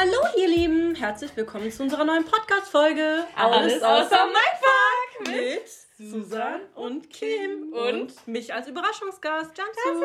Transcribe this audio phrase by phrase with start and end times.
[0.00, 5.68] Hallo ihr Lieben, herzlich willkommen zu unserer neuen Podcast-Folge Alles außer Mindfuck mit
[5.98, 10.04] Susan und Kim und mich als Überraschungsgast, Jansu.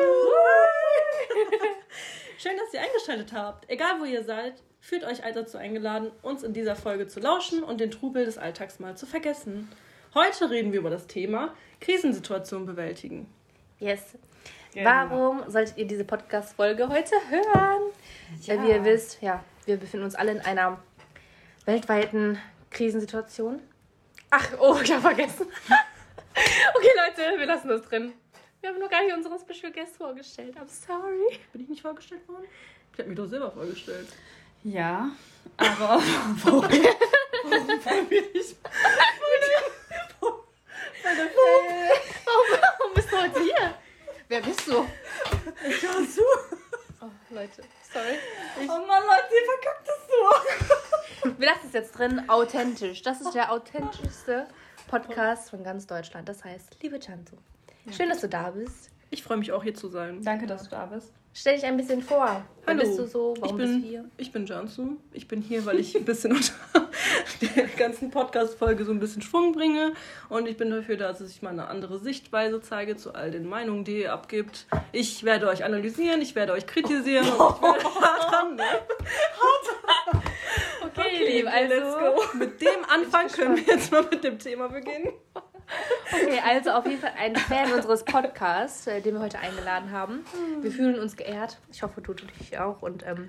[2.38, 3.70] Schön, dass ihr eingeschaltet habt.
[3.70, 7.62] Egal wo ihr seid, fühlt euch all dazu eingeladen, uns in dieser Folge zu lauschen
[7.62, 9.70] und den Trubel des Alltags mal zu vergessen.
[10.12, 13.32] Heute reden wir über das Thema Krisensituation bewältigen.
[13.78, 14.18] Yes.
[14.72, 14.90] Genau.
[14.90, 17.92] Warum solltet ihr diese Podcast-Folge heute hören?
[18.40, 18.56] Ja.
[18.56, 20.78] Weil wie ihr wisst, ja, wir befinden uns alle in einer
[21.64, 22.38] weltweiten
[22.70, 23.60] Krisensituation.
[24.30, 25.46] Ach, oh, ich habe vergessen.
[26.74, 28.12] okay, Leute, wir lassen das drin.
[28.60, 30.56] Wir haben noch gar nicht unseren Special Guest vorgestellt.
[30.56, 31.38] I'm sorry.
[31.52, 32.46] Bin ich nicht vorgestellt worden?
[32.92, 34.08] Ich habe mich doch selber vorgestellt.
[34.64, 35.10] Ja,
[35.56, 36.02] aber
[36.42, 36.82] warum, warum bin
[38.32, 38.56] ich?
[42.78, 43.74] Warum bist du heute hier?
[44.28, 44.86] Wer bist du?
[45.68, 46.22] Ich Jansu.
[47.04, 48.16] Oh, Leute, sorry.
[48.62, 51.38] Oh Mann, Leute, ihr verkackt das so.
[51.38, 53.02] Wir lassen es jetzt drin, authentisch.
[53.02, 54.46] Das ist der authentischste
[54.86, 56.26] Podcast von ganz Deutschland.
[56.30, 57.36] Das heißt, liebe Chanto,
[57.90, 58.90] schön, dass du da bist.
[59.14, 60.22] Ich freue mich auch hier zu sein.
[60.24, 61.12] Danke, dass du da bist.
[61.32, 62.44] Stell dich ein bisschen vor.
[62.64, 62.80] Wer Hallo.
[62.80, 63.34] bist du so?
[63.38, 64.04] Warum ich bin, bist du hier?
[64.16, 64.96] Ich bin Jansu.
[65.12, 66.52] Ich bin hier, weil ich ein bisschen unter
[67.56, 69.92] der ganzen Podcast-Folge so ein bisschen Schwung bringe.
[70.28, 73.48] Und ich bin dafür da, dass ich mal eine andere Sichtweise zeige zu all den
[73.48, 74.66] Meinungen, die ihr abgibt.
[74.90, 78.64] Ich werde euch analysieren, ich werde euch kritisieren und ich werde hart ran, ne?
[80.82, 81.94] Okay, ihr Lieben, also, let's
[82.32, 82.36] go.
[82.36, 85.12] Mit dem Anfang können wir jetzt mal mit dem Thema beginnen.
[86.12, 90.20] Okay, also auf jeden Fall ein Fan unseres Podcasts, äh, den wir heute eingeladen haben.
[90.60, 91.58] Wir fühlen uns geehrt.
[91.72, 92.82] Ich hoffe, du dich auch.
[92.82, 93.28] Und ähm,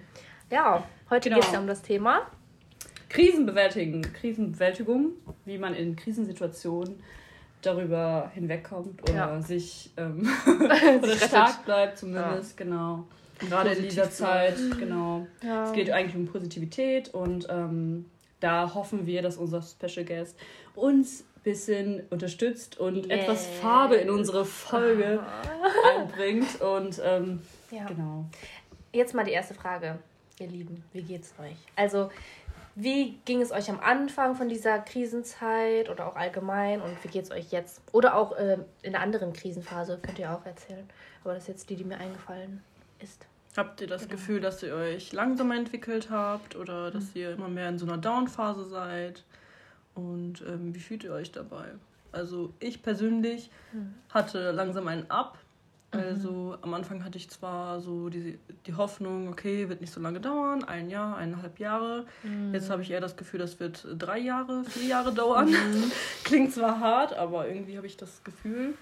[0.52, 1.40] ja, heute Genau.
[1.40, 2.22] geht es ja um das Thema.
[3.10, 5.12] Krisen bewältigen, Krisenbewältigung,
[5.46, 7.02] wie man in Krisensituationen
[7.62, 9.42] darüber hinwegkommt oder Ja.
[9.42, 10.28] sich ähm,
[11.02, 13.06] oder stark bleibt zumindest, genau.
[13.40, 15.28] Gerade in dieser positiv Zeit, genau.
[15.44, 15.66] Ja.
[15.66, 18.06] Es geht eigentlich um Positivität und ähm,
[18.46, 20.38] da hoffen wir, dass unser Special Guest
[20.76, 23.22] uns ein bisschen unterstützt und Yes.
[23.24, 25.20] etwas Farbe in unsere Folge
[25.98, 26.62] einbringt.
[26.62, 27.42] Und ähm,
[27.72, 27.86] Ja.
[27.86, 28.26] genau.
[28.94, 29.98] Jetzt mal die erste Frage,
[30.40, 30.84] ihr Lieben.
[30.94, 31.56] Wie geht's euch?
[31.76, 32.12] Also,
[32.76, 37.32] wie ging es euch am Anfang von dieser Krisenzeit oder auch allgemein und wie geht's
[37.32, 37.82] euch jetzt?
[37.94, 40.88] Oder auch ähm, in einer anderen Krisenphase, könnt ihr auch erzählen.
[41.24, 42.64] Aber das ist jetzt die, die mir eingefallen
[43.00, 43.26] ist.
[43.58, 44.12] Habt ihr das Genau.
[44.14, 47.98] Gefühl, dass ihr euch langsamer entwickelt habt oder dass ihr immer mehr in so einer
[47.98, 49.24] Down-Phase seid?
[49.94, 51.66] Und ähm, wie fühlt ihr euch dabei?
[52.12, 53.50] Also ich persönlich
[54.10, 55.38] hatte langsam einen Up.
[55.92, 60.20] Also am Anfang hatte ich zwar so die, die Hoffnung, okay, wird nicht so lange
[60.20, 62.06] dauern, ein Jahr, eineinhalb Jahre.
[62.52, 65.54] Jetzt habe ich eher das Gefühl, das wird drei Jahre, vier Jahre dauern.
[66.26, 68.74] Klingt zwar hart, aber irgendwie habe ich das Gefühl,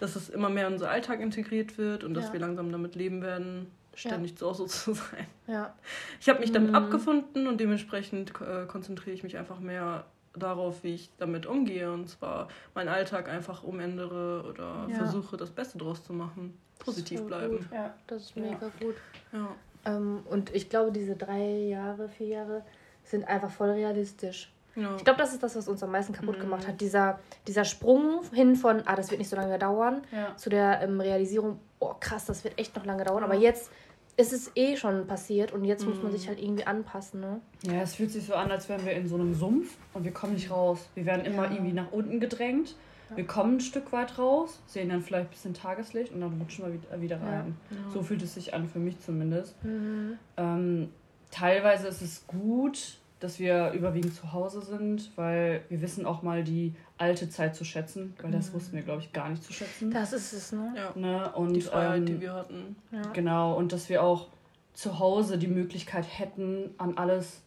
[0.00, 2.32] dass es immer mehr in unser Alltag integriert wird und dass Ja.
[2.32, 5.26] wir langsam damit leben werden, ständig zu Hause zu sein.
[5.46, 5.74] Ja.
[6.20, 10.04] Ich habe mich damit abgefunden und dementsprechend äh, konzentriere ich mich einfach mehr
[10.34, 14.96] darauf, wie ich damit umgehe und zwar meinen Alltag einfach umändere oder Ja.
[14.96, 16.56] versuche, das Beste draus zu machen.
[16.78, 17.56] Positiv So bleiben.
[17.58, 17.66] gut.
[17.72, 17.94] Ja.
[18.06, 18.42] Das ist Ja.
[18.42, 18.94] mega gut.
[19.32, 19.48] Ja.
[19.86, 22.62] Ähm, und ich glaube, diese drei Jahre, vier Jahre
[23.04, 24.52] sind einfach voll realistisch.
[24.76, 24.94] Ja.
[24.96, 26.42] Ich glaube, das ist das, was uns am meisten kaputt Mhm.
[26.42, 26.80] gemacht hat.
[26.80, 30.36] Dieser, dieser Sprung hin von, ah, das wird nicht so lange dauern, Ja.
[30.36, 33.24] zu der ähm, Realisierung, oh krass, das wird echt noch lange dauern.
[33.24, 33.72] Aber jetzt
[34.18, 36.16] ist es eh schon passiert und jetzt muss man Mhm.
[36.16, 37.40] sich halt irgendwie anpassen, ne?
[37.62, 40.12] Ja, es fühlt sich so an, als wären wir in so einem Sumpf und wir
[40.12, 40.88] kommen nicht raus.
[40.94, 41.52] Wir werden immer Ja.
[41.52, 42.74] irgendwie nach unten gedrängt.
[43.14, 46.66] Wir kommen ein Stück weit raus, sehen dann vielleicht ein bisschen Tageslicht und dann rutschen
[46.66, 47.40] wir wieder- wieder Ja.
[47.40, 47.56] rein.
[47.94, 49.54] So fühlt es sich an, für mich zumindest.
[49.64, 50.18] Mhm.
[50.36, 50.88] Ähm,
[51.30, 56.44] teilweise ist es gut, dass wir überwiegend zu Hause sind, weil wir wissen auch mal
[56.44, 59.90] die alte Zeit zu schätzen, weil das wussten wir, glaube ich, gar nicht zu schätzen.
[59.90, 60.72] Das ist es, ne?
[60.76, 60.92] ja.
[60.94, 61.30] Ne?
[61.32, 62.76] Und, Die Freiheit, ähm, die wir hatten.
[62.92, 63.02] Ja.
[63.12, 64.28] Genau, und dass wir auch
[64.74, 67.42] zu Hause die Möglichkeit hätten, an alles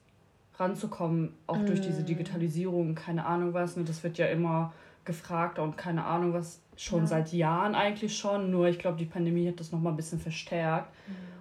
[0.58, 4.74] ranzukommen, auch durch diese Digitalisierung, keine Ahnung was, ne, das wird ja immer
[5.06, 7.08] gefragt und keine Ahnung was, schon Ja.
[7.08, 10.94] seit Jahren eigentlich schon, nur ich glaube, die Pandemie hat das nochmal ein bisschen verstärkt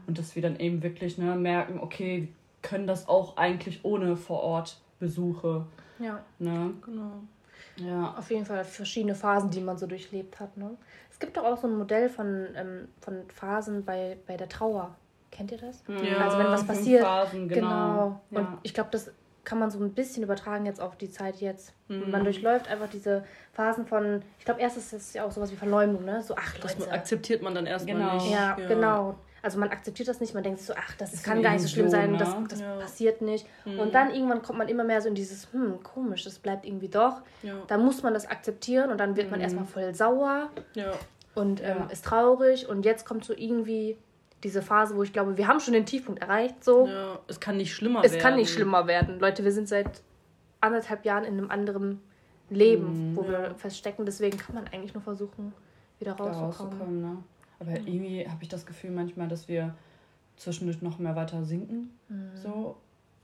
[0.07, 2.29] und dass wir dann eben wirklich ne, merken, okay,
[2.63, 5.67] können das auch eigentlich ohne vor Ort Besuche,
[5.99, 7.23] Ja, ne, Genau.
[7.77, 8.15] ja.
[8.19, 10.77] auf jeden Fall verschiedene Phasen, die man so durchlebt hat, ne?
[11.11, 14.95] Es gibt doch auch so ein Modell von, ähm, von Phasen bei, bei der Trauer.
[15.31, 15.83] Kennt ihr das?
[15.89, 17.05] Ja, also wenn was passiert.
[17.05, 18.21] Phasen, genau.
[18.31, 18.59] Und Ja.
[18.63, 19.11] ich glaube, das
[19.45, 21.73] kann man so ein bisschen übertragen jetzt auf die Zeit jetzt.
[21.89, 22.11] Und Mhm.
[22.11, 25.57] man durchläuft einfach diese Phasen von, ich glaube, erst ist es ja auch sowas wie
[25.57, 26.23] Verleumdung, ne?
[26.23, 26.93] So, ach, Das Leute.
[26.93, 28.15] akzeptiert man dann erstmal Genau.
[28.15, 28.31] nicht.
[28.33, 29.15] Ja, genau.
[29.43, 31.69] Also man akzeptiert das nicht, man denkt so, ach, das Ist kann gar nicht so
[31.69, 32.61] schlimm sein, Illusion, das, ne?
[32.61, 32.77] das Ja.
[32.81, 33.47] passiert nicht.
[33.65, 36.89] Und dann irgendwann kommt man immer mehr so in dieses, hm, komisch, das bleibt irgendwie
[36.89, 37.23] doch.
[37.43, 37.55] Ja.
[37.69, 40.93] Dann muss man das akzeptieren und dann wird man erstmal voll sauer Ja.
[41.35, 43.97] und ähm, ist traurig und jetzt kommt so irgendwie
[44.43, 46.63] diese Phase, wo ich glaube, wir haben schon den Tiefpunkt erreicht.
[46.65, 46.89] So.
[47.29, 48.23] Es kann nicht schlimmer es werden.
[48.23, 49.21] kann nicht schlimmer werden.
[49.21, 50.03] Leute, wir sind seit
[50.61, 52.01] anderthalb Jahren in einem anderen
[52.51, 54.05] Leben, wo wir feststecken.
[54.07, 55.53] Deswegen kann man eigentlich nur versuchen,
[55.99, 56.45] wieder rauszukommen.
[56.73, 57.01] rauszukommen.
[57.03, 57.17] Ne?
[57.61, 59.75] Aber irgendwie habe ich das Gefühl manchmal, dass wir
[60.37, 61.91] zwischendurch noch mehr weiter sinken,
[62.35, 62.77] so,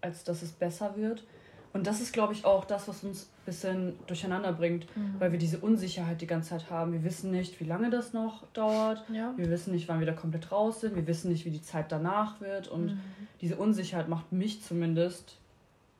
[0.02, 1.24] als dass es besser wird.
[1.72, 4.86] Und das ist, glaube ich, auch das, was uns ein bisschen durcheinander bringt,
[5.18, 6.92] weil wir diese Unsicherheit die ganze Zeit haben.
[6.92, 9.04] Wir wissen nicht, wie lange das noch dauert.
[9.12, 9.34] Ja.
[9.36, 10.96] Wir wissen nicht, wann wir da komplett raus sind.
[10.96, 12.68] Wir wissen nicht, wie die Zeit danach wird.
[12.68, 12.98] Und
[13.42, 15.36] diese Unsicherheit macht mich zumindest,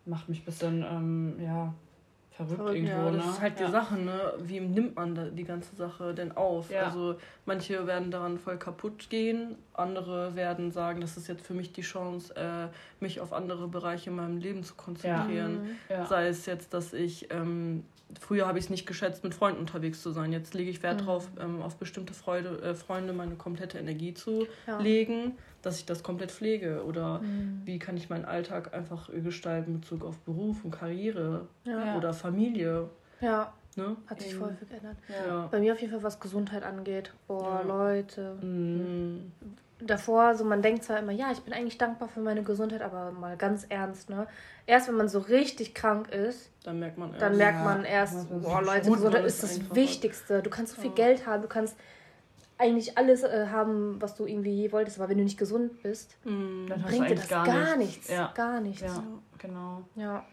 [0.06, 1.74] macht mich ein bisschen, ähm, ja,
[2.36, 2.96] verrückt, Verrückt, irgendwo.
[2.96, 3.32] Ja, das ne?
[3.32, 3.66] ist halt ja.
[3.66, 4.34] die Sache, ne?
[4.38, 6.70] Wie nimmt man da die ganze Sache denn auf?
[6.70, 6.84] Ja.
[6.84, 7.16] Also
[7.46, 11.82] manche werden daran voll kaputt gehen, andere werden sagen, das ist jetzt für mich die
[11.82, 12.68] Chance, äh,
[13.00, 15.62] mich auf andere Bereiche in meinem Leben zu konzentrieren.
[15.62, 15.76] Mhm.
[15.88, 16.06] Ja.
[16.06, 17.84] Sei es jetzt, dass ich ähm,
[18.20, 20.32] früher habe ich es nicht geschätzt, mit Freunden unterwegs zu sein.
[20.32, 21.05] Jetzt lege ich Wert Mhm.
[21.06, 24.79] drauf, ähm, auf bestimmte Freude, äh, Freunde meine komplette Energie zu Ja.
[24.81, 26.85] legen, dass ich das komplett pflege.
[26.85, 27.62] Oder Mhm.
[27.64, 31.97] wie kann ich meinen Alltag einfach gestalten in Bezug auf Beruf und Karriere Ja.
[31.97, 32.91] oder Familie.
[33.20, 33.96] ja, Ne?
[34.06, 34.96] hat sich voll viel geändert.
[35.26, 35.49] Ja.
[35.50, 37.12] Bei mir auf jeden Fall, was Gesundheit angeht.
[37.28, 37.69] Boah, Ja.
[37.69, 38.34] Leute.
[38.40, 39.32] Mhm.
[39.78, 43.12] Davor, so man denkt zwar immer, ja, ich bin eigentlich dankbar für meine Gesundheit, aber
[43.12, 44.26] mal ganz ernst, ne?
[44.64, 47.20] Erst wenn man so richtig krank ist, Dann merkt man erst.
[47.20, 50.43] dann merkt man Ja, erst, man boah, Leute, Gesundheit ist das einfach Wichtigste.
[50.43, 50.96] Du kannst so viel Ja.
[50.96, 51.76] Geld haben, du kannst
[52.56, 56.17] eigentlich alles äh, haben, was du irgendwie je wolltest, aber wenn du nicht gesund bist,
[56.25, 56.67] Mhm.
[56.70, 57.96] Dann bringt dir das gar gar, nichts.
[57.96, 58.08] nichts.
[58.11, 58.32] Ja.
[58.34, 58.81] Gar nichts.
[58.82, 59.02] Ja,
[59.37, 59.82] genau.
[59.96, 60.25] Ja.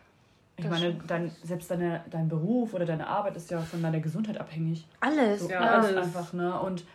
[0.56, 4.00] Ich Das meine, dein, selbst deine, dein Beruf oder deine Arbeit ist ja von deiner
[4.00, 4.88] Gesundheit abhängig.
[5.00, 5.42] Alles.
[5.42, 5.96] So Ja, alles.
[5.96, 6.60] einfach, ne?
[6.60, 6.86] Und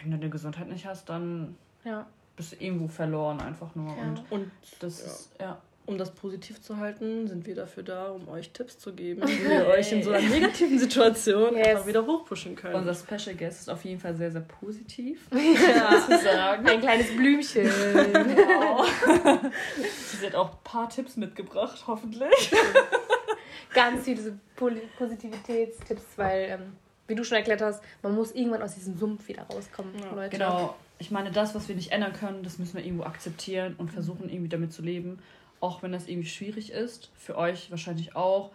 [0.00, 2.06] wenn du deine Gesundheit nicht hast, dann ja.
[2.36, 3.88] bist du irgendwo verloren einfach nur.
[3.96, 4.02] Ja.
[4.02, 4.50] Und Und
[4.80, 5.06] das Ja.
[5.06, 5.58] ist, ja.
[5.84, 9.48] Um das positiv zu halten, sind wir dafür da, um euch Tipps zu geben, wie
[9.48, 11.66] wir euch in so einer negativen Situation Yes.
[11.68, 12.74] einfach wieder hochpushen können.
[12.74, 15.26] Unser Special Guest ist auf jeden Fall sehr, sehr positiv.
[15.32, 16.00] ja.
[16.06, 16.68] zu sagen.
[16.68, 17.66] Ein kleines Blümchen.
[17.66, 18.86] Wow.
[20.20, 22.52] Sie hat auch ein paar Tipps mitgebracht, hoffentlich.
[23.74, 24.38] Ganz viele
[24.98, 26.72] Positivitätstipps, weil, ähm,
[27.08, 30.30] wie du schon erklärt hast, man muss irgendwann aus diesem Sumpf wieder rauskommen, Ja, Leute.
[30.30, 30.76] Genau.
[30.98, 34.28] Ich meine, das, was wir nicht ändern können, das müssen wir irgendwo akzeptieren und versuchen,
[34.28, 35.18] irgendwie damit zu leben.
[35.62, 37.10] Auch wenn das irgendwie schwierig ist.
[37.16, 38.50] Für euch wahrscheinlich auch.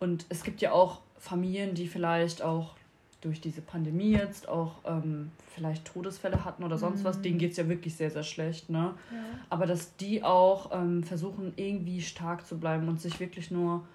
[0.00, 2.74] Und es gibt ja auch Familien, die vielleicht auch
[3.20, 7.20] durch diese Pandemie jetzt auch ähm, vielleicht Todesfälle hatten oder sonst was.
[7.20, 8.70] Denen geht es ja wirklich sehr, sehr schlecht.
[8.70, 8.94] Ne?
[9.12, 9.18] Ja.
[9.50, 13.86] Aber dass die auch ähm, versuchen, irgendwie stark zu bleiben und sich wirklich nur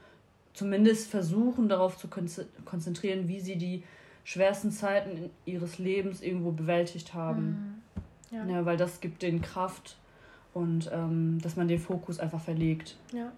[0.53, 3.83] zumindest versuchen, darauf zu konze- konzentrieren, wie sie die
[4.23, 7.81] schwersten Zeiten ihres Lebens irgendwo bewältigt haben.
[8.31, 8.45] Ja.
[8.45, 9.97] Ja, weil das gibt denen Kraft
[10.57, 12.95] und ähm, dass man den Fokus einfach verlegt.
[13.13, 13.31] Ja.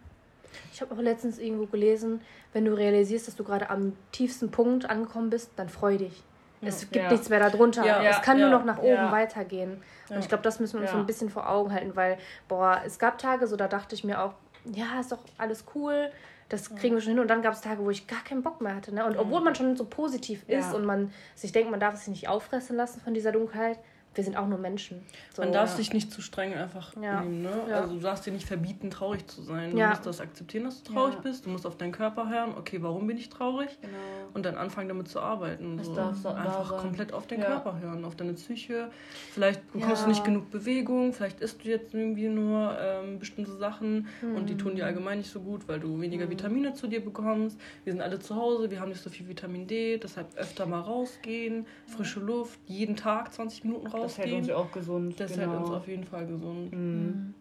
[0.74, 2.21] Ich habe auch letztens irgendwo gelesen,
[2.54, 6.24] wenn du realisierst, dass du gerade am tiefsten Punkt angekommen bist, dann freu dich.
[6.62, 7.10] Es gibt Ja.
[7.12, 7.86] nichts mehr darunter.
[7.86, 9.12] Ja, es kann ja, nur noch nach oben ja.
[9.12, 9.81] weitergehen.
[10.10, 10.16] Ja.
[10.16, 10.95] Und ich glaube, das müssen wir uns Ja.
[10.95, 12.18] so ein bisschen vor Augen halten, weil,
[12.48, 14.33] boah, es gab Tage, so da dachte ich mir auch,
[14.65, 16.10] ja, ist doch alles cool,
[16.50, 17.19] das kriegen wir schon hin.
[17.19, 18.94] Und dann gab es Tage, wo ich gar keinen Bock mehr hatte.
[18.94, 19.06] Ne?
[19.06, 20.74] Und obwohl man schon so positiv ist Ja.
[20.74, 23.80] und man sich denkt, man darf sich nicht auffressen lassen von dieser Dunkelheit,
[24.15, 25.01] wir sind auch nur Menschen.
[25.33, 25.75] So, Man darf ja.
[25.77, 27.21] sich nicht zu streng einfach Ja.
[27.21, 27.51] nehmen, ne?
[27.69, 27.75] Ja.
[27.81, 29.71] Also du darfst dir nicht verbieten, traurig zu sein.
[29.71, 29.89] Du Ja.
[29.89, 31.21] musst das akzeptieren, dass du traurig Ja.
[31.21, 31.45] bist.
[31.45, 33.69] Du musst auf deinen Körper hören, okay, warum bin ich traurig?
[33.81, 33.94] Genau.
[34.33, 35.79] Und dann anfangen damit zu arbeiten.
[35.79, 35.95] Es So.
[35.95, 36.79] darf Einfach sein.
[36.79, 37.45] komplett auf den Ja.
[37.48, 38.89] Körper hören, auf deine Psyche.
[39.31, 40.03] Vielleicht bekommst Ja.
[40.03, 44.57] du nicht genug Bewegung, vielleicht isst du jetzt irgendwie nur ähm, bestimmte Sachen und die
[44.57, 44.75] tun Mhm.
[44.77, 47.60] dir allgemein nicht so gut, weil du weniger Vitamine zu dir bekommst.
[47.84, 50.79] Wir sind alle zu Hause, wir haben nicht so viel Vitamin D, deshalb öfter mal
[50.81, 54.39] rausgehen, frische Luft, jeden Tag 20 Minuten Das hält rausgehen.
[54.39, 55.20] uns ja auch gesund.
[55.20, 55.51] Das genau.
[55.51, 56.72] hält uns auf jeden Fall gesund.
[56.74, 57.34] Mhm.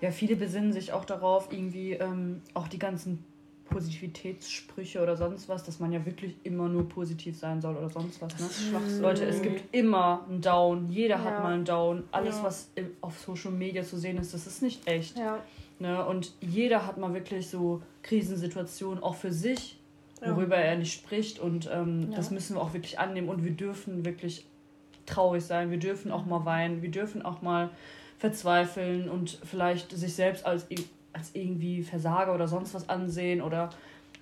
[0.00, 3.24] Ja, viele besinnen sich auch darauf, irgendwie ähm, auch die ganzen
[3.68, 8.20] Positivitätssprüche oder sonst was, dass man ja wirklich immer nur positiv sein soll oder sonst
[8.22, 8.32] was.
[8.34, 8.38] Ne?
[8.38, 9.02] Das ist Schwachsinn.
[9.02, 10.88] Leute, es gibt immer einen Down.
[10.90, 11.40] Jeder hat Ja.
[11.40, 12.04] mal einen Down.
[12.12, 12.44] Alles, Ja.
[12.44, 12.70] was
[13.00, 15.18] auf Social Media zu sehen ist, das ist nicht echt.
[15.18, 15.38] Ja.
[15.78, 16.04] Ne?
[16.06, 19.78] Und jeder hat mal wirklich so Krisensituationen, auch für sich,
[20.22, 20.34] Ja.
[20.36, 21.38] worüber er nicht spricht.
[21.40, 22.16] Und ähm, Ja.
[22.16, 23.28] das müssen wir auch wirklich annehmen.
[23.28, 24.46] Und wir dürfen wirklich
[25.06, 25.70] traurig sein.
[25.70, 26.82] Wir dürfen auch mal weinen.
[26.82, 27.70] Wir dürfen auch mal
[28.18, 30.66] verzweifeln und vielleicht sich selbst als,
[31.12, 33.70] als irgendwie Versager oder sonst was ansehen oder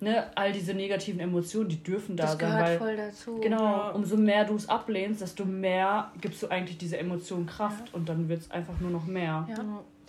[0.01, 2.39] ne, all diese negativen Emotionen, die dürfen da Das sein.
[2.41, 3.41] gehört Weil, voll dazu.
[3.41, 3.91] Genau, Ja.
[3.91, 8.29] umso mehr du es ablehnst, desto mehr gibst du eigentlich dieser Emotion Kraft und dann
[8.29, 9.47] wird es einfach nur noch mehr.
[9.49, 9.57] Ja.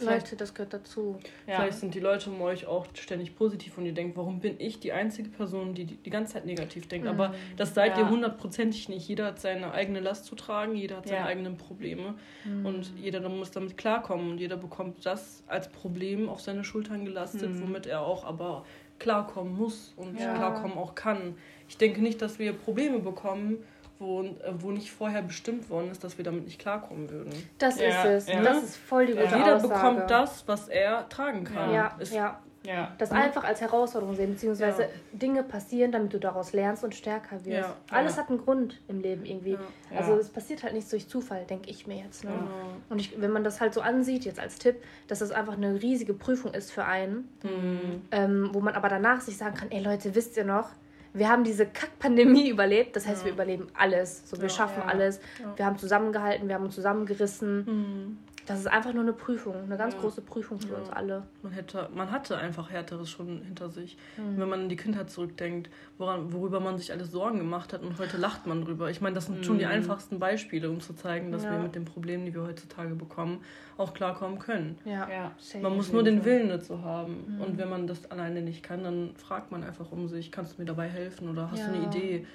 [0.02, 1.18] Leute, das gehört dazu.
[1.48, 1.56] Ja.
[1.62, 4.80] vielleicht sind die Leute um euch auch ständig positiv und ihr denkt, warum bin ich
[4.80, 7.08] die einzige Person, die die, die ganze Zeit negativ denkt?
[7.08, 8.04] Aber das seid Ja.
[8.04, 9.08] ihr hundertprozentig nicht.
[9.08, 11.26] Jeder hat seine eigene Last zu tragen, jeder hat seine Ja.
[11.26, 12.16] eigenen Probleme
[12.64, 17.50] und jeder muss damit klarkommen und jeder bekommt das als Problem auf seine Schultern gelastet,
[17.52, 17.62] Mhm.
[17.62, 18.66] womit er auch aber
[19.00, 20.34] klarkommen muss und Ja.
[20.36, 21.36] klarkommen auch kann.
[21.68, 23.58] Ich denke nicht, dass wir Probleme bekommen
[24.00, 27.32] wo, äh, wo nicht vorher bestimmt worden ist, dass wir damit nicht klarkommen würden.
[27.58, 28.34] Das Ja, ist es.
[28.34, 28.42] ja.
[28.42, 29.24] Das ist voll die Ja.
[29.24, 29.74] gute Jeder Aussage.
[29.74, 31.72] bekommt das, was er tragen kann.
[31.74, 32.40] Ja, Ist- ja.
[32.68, 32.92] Ja.
[32.98, 34.88] Das einfach als Herausforderung sehen, beziehungsweise Ja.
[35.12, 37.68] Dinge passieren, damit du daraus lernst und stärker wirst.
[37.68, 38.24] Ja, Alles ja.
[38.24, 39.52] hat einen Grund im Leben irgendwie.
[39.52, 39.60] Ja.
[39.92, 40.00] Ja.
[40.00, 42.24] Also es passiert halt nicht durch Zufall, denke ich mir jetzt.
[42.24, 42.32] Ne?
[42.32, 42.48] Genau.
[42.90, 45.80] Und ich, wenn man das halt so ansieht, jetzt als Tipp, dass das einfach eine
[45.80, 48.02] riesige Prüfung ist für einen, Mhm.
[48.12, 50.70] ähm, wo man aber danach sich sagen kann, ey Leute, wisst ihr noch,
[51.16, 53.26] wir haben diese Kack-Pandemie überlebt, das heißt, Ja.
[53.26, 54.22] wir überleben alles.
[54.30, 54.50] So, wir Ja.
[54.50, 55.20] schaffen alles.
[55.56, 57.66] Wir haben zusammengehalten, wir haben uns zusammengerissen.
[57.66, 58.18] Mhm.
[58.48, 60.02] Das ist einfach nur eine Prüfung, eine ganz Ja.
[60.02, 60.80] große Prüfung für Ja.
[60.80, 61.24] uns alle.
[61.42, 63.98] Man, hätte, man hatte einfach Härteres schon hinter sich.
[64.18, 64.40] Mhm.
[64.40, 67.98] Wenn man in die Kindheit zurückdenkt, woran, worüber man sich alles Sorgen gemacht hat und
[67.98, 68.90] heute lacht man drüber.
[68.92, 69.72] Ich meine, das sind schon die Mhm.
[69.72, 71.52] einfachsten Beispiele, um zu zeigen, dass Ja.
[71.54, 73.40] wir mit den Problemen, die wir heutzutage bekommen,
[73.78, 74.78] auch klarkommen können.
[74.86, 75.32] Ja.
[75.62, 76.24] Man muss nur den.
[76.24, 77.26] Willen dazu haben.
[77.28, 77.42] Mhm.
[77.42, 80.62] Und wenn man das alleine nicht kann, dann fragt man einfach um sich, kannst du
[80.62, 81.86] mir dabei helfen oder hast du eine.
[81.86, 82.26] Idee?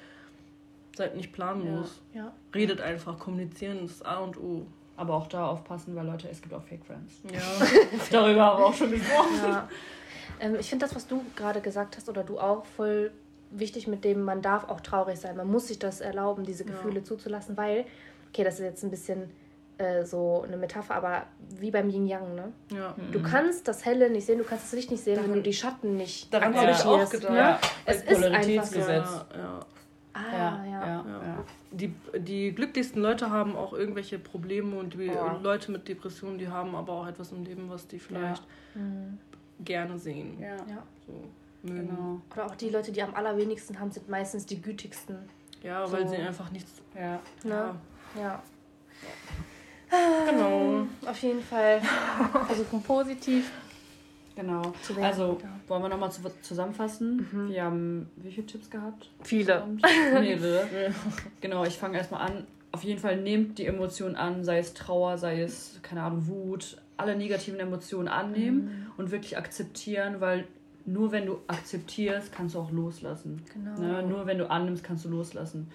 [0.96, 2.02] Seid nicht planlos.
[2.12, 2.32] Ja.
[2.54, 4.66] Redet einfach, kommunizieren ist A und O.
[5.00, 7.14] Aber auch da aufpassen, weil Leute, es gibt auch Fake Friends.
[7.32, 7.40] Ja.
[8.10, 9.34] Darüber haben wir auch schon gesprochen.
[9.42, 9.68] Ja.
[10.40, 13.10] Ähm, ich finde das, was du gerade gesagt hast, oder du auch, voll
[13.50, 15.36] wichtig mit dem, man darf auch traurig sein.
[15.36, 16.70] Man muss sich das erlauben, diese Ja.
[16.70, 17.86] Gefühle zuzulassen, weil,
[18.30, 19.30] okay, das ist jetzt ein bisschen
[19.78, 21.22] äh, so eine Metapher, aber
[21.58, 22.52] wie beim Yin-Yang, ne?
[22.74, 22.94] ja.
[23.10, 25.42] Du kannst das Helle nicht sehen, du kannst das Licht nicht sehen, wenn Daran- du
[25.42, 27.32] die Schatten nicht daran hab ich auch akzeptierst, gedacht.
[27.32, 27.38] Ne?
[27.38, 27.60] Ja.
[27.86, 28.88] Es ist Polaritätsgesetz.
[28.88, 29.60] einfach Ja, ja.
[30.30, 30.70] Ah, Ja, ja.
[30.86, 31.22] ja, Ja.
[31.26, 31.44] ja.
[31.72, 35.38] Die, die glücklichsten Leute haben auch irgendwelche Probleme und die Boah.
[35.42, 38.42] Leute mit Depressionen, die haben aber auch etwas im Leben, was die vielleicht
[38.74, 39.18] Mhm.
[39.64, 40.38] gerne sehen.
[40.40, 40.82] Ja, ja.
[41.06, 41.12] So
[41.64, 42.20] genau.
[42.32, 45.16] Oder auch die Leute, die am allerwenigsten haben, sind meistens die gütigsten.
[45.62, 46.14] Ja, weil So.
[46.14, 46.72] sie einfach nichts.
[46.94, 47.20] Ja.
[47.44, 47.74] Ne?
[48.18, 48.42] Ja.
[50.28, 50.86] Genau.
[51.06, 51.80] Auf jeden Fall
[52.46, 53.50] versuchen positiv
[54.40, 54.72] Genau.
[55.02, 55.48] Also, Ja.
[55.68, 57.28] wollen wir nochmal zu, zusammenfassen?
[57.30, 57.48] Mhm.
[57.50, 59.10] Wir haben wie viele Tipps gehabt?
[59.22, 59.66] Viele.
[60.20, 60.66] Mehrere.
[61.40, 62.46] genau, ich fange erstmal an.
[62.72, 66.76] Auf jeden Fall nehmt die Emotionen an, sei es Trauer, sei es, keine Ahnung, Wut,
[66.96, 70.46] alle negativen Emotionen annehmen und wirklich akzeptieren, weil
[70.86, 73.42] nur wenn du akzeptierst, kannst du auch loslassen.
[73.52, 73.80] Genau.
[73.80, 74.02] Ne?
[74.04, 75.68] Nur wenn du annimmst, kannst du loslassen.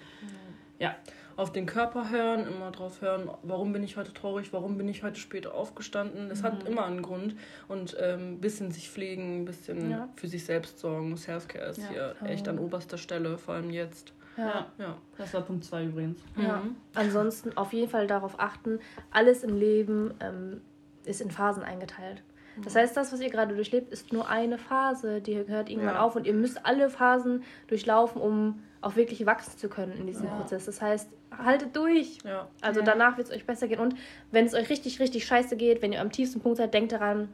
[1.36, 5.02] Auf den Körper hören, immer drauf hören, warum bin ich heute traurig, warum bin ich
[5.02, 6.30] heute später aufgestanden.
[6.30, 7.36] Das hat immer einen Grund.
[7.68, 10.08] Und ein ähm, bisschen sich pflegen, ein bisschen Ja.
[10.16, 11.14] für sich selbst sorgen.
[11.16, 11.88] Selfcare ist Ja.
[11.90, 14.14] hier echt an oberster Stelle, vor allem jetzt.
[14.38, 14.66] Ja.
[14.78, 14.96] Ja.
[15.18, 16.18] Das war Punkt 2 übrigens.
[16.36, 16.56] Ja.
[16.58, 16.76] Mhm.
[16.94, 20.60] Ansonsten auf jeden Fall darauf achten, alles im Leben ähm,
[21.04, 22.22] ist in Phasen eingeteilt.
[22.64, 26.00] Das heißt, das, was ihr gerade durchlebt, ist nur eine Phase, die hört irgendwann Ja.
[26.00, 30.26] auf und ihr müsst alle Phasen durchlaufen, um auch wirklich wachsen zu können in diesem
[30.26, 30.34] Ja.
[30.36, 30.64] Prozess.
[30.66, 31.08] Das heißt,
[31.44, 32.18] haltet durch.
[32.24, 32.48] Ja.
[32.60, 32.86] Also Ja.
[32.86, 33.80] danach wird es euch besser gehen.
[33.80, 33.96] Und
[34.30, 37.28] wenn es euch richtig, richtig scheiße geht, wenn ihr am tiefsten Punkt seid, denkt daran,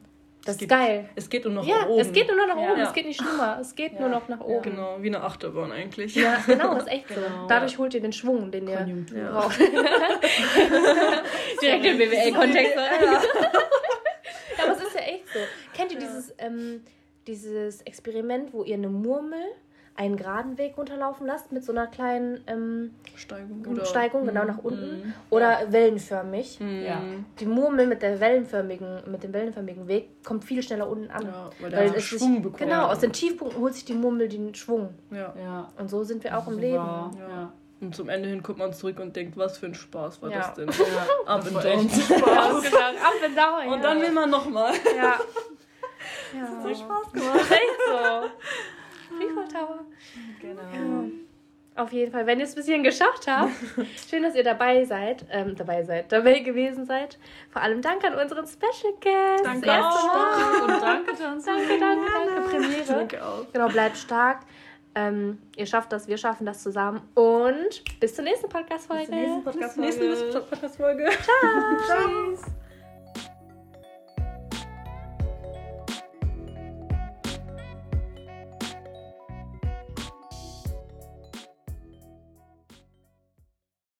[0.45, 1.07] das ist geht- geil.
[1.15, 2.01] Es geht nur noch Ja, nach oben.
[2.01, 2.71] es geht nur noch nach Ja.
[2.71, 2.87] oben, Ja.
[2.87, 3.99] es geht nicht schlimmer, es geht Ja.
[4.01, 4.63] nur noch nach oben.
[4.71, 6.15] Genau, wie eine Achterbahn eigentlich.
[6.15, 7.13] Ja, genau, ist echt so.
[7.15, 7.47] Genau.
[7.47, 9.17] Dadurch holt ihr den Schwung, den ihr Konjunktur.
[9.19, 9.31] Ja.
[9.31, 9.59] braucht.
[11.61, 12.75] Direkt im BWL-Kontext.
[12.75, 13.21] Ja.
[14.63, 15.39] aber es ist ja echt so.
[15.75, 16.81] Kennt ihr dieses, ähm,
[17.27, 19.43] dieses Experiment, wo ihr eine Murmel
[19.95, 23.63] einen geraden Weg runterlaufen lasst mit so einer kleinen ähm, Steigung.
[23.67, 23.85] Oder?
[23.85, 24.47] Steigung genau Mhm.
[24.47, 25.13] nach unten Mhm.
[25.29, 26.59] oder wellenförmig?
[26.59, 27.01] Ja.
[27.39, 31.25] Die Murmel mit der wellenförmigen, mit dem wellenförmigen Weg kommt viel schneller unten an.
[31.27, 32.57] Ja, weil der Weil so es sich, Schwung bekommt.
[32.59, 34.89] genau, aus den Tiefpunkten holt sich die Murmel den Schwung.
[35.11, 35.33] Ja.
[35.37, 35.69] Ja.
[35.77, 36.77] Und so sind wir auch im Leben.
[36.77, 37.27] war- Ja.
[37.29, 37.53] Ja.
[37.81, 40.37] Und zum Ende hin guckt man zurück und denkt, was für ein Spaß war Ja.
[40.39, 40.67] das denn?
[41.27, 41.33] Ja.
[41.33, 41.89] Up Das and war echt down.
[42.19, 42.65] Spaß.
[42.73, 43.73] Up and down.
[43.73, 44.71] Und dann will man nochmal.
[44.95, 45.03] Ja.
[46.33, 46.61] ja.
[46.63, 47.51] So Spaß Das gemacht.
[47.51, 48.29] echt so.
[51.75, 53.51] Auf jeden Fall, wenn ihr es bis hierhin geschafft habt,
[54.09, 57.17] schön, dass ihr dabei seid, ähm, dabei seid, dabei gewesen seid.
[57.49, 59.43] Vor allem danke an unseren Special Guest.
[59.43, 60.13] Danke auch.
[60.13, 60.61] Mal.
[60.61, 61.13] Und danke.
[61.17, 62.85] Danke, danke, danke, Premiere.
[62.85, 63.51] Danke auch.
[63.51, 64.41] Genau, bleibt stark.
[64.95, 67.01] Ähm, ihr schafft das, wir schaffen das zusammen.
[67.15, 69.11] Und bis zur nächsten Podcast-Folge.
[69.11, 71.09] Nächste Podcast-Folge.
[71.23, 72.07] Ciao.
[72.35, 72.62] Tschüss.